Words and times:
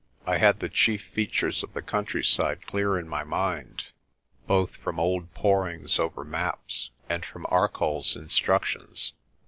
I 0.25 0.37
had 0.39 0.59
the 0.61 0.67
chief 0.67 1.03
features 1.09 1.61
of 1.61 1.73
the 1.73 1.83
countryside 1.83 2.65
clear 2.65 2.97
in 2.97 3.07
my 3.07 3.23
mind, 3.23 3.85
both 4.47 4.75
from 4.77 4.99
old 4.99 5.31
porings 5.35 5.99
over 5.99 6.23
maps, 6.23 6.89
and 7.07 7.23
from 7.23 7.45
Arcoll's 7.51 8.15
instructions. 8.15 9.13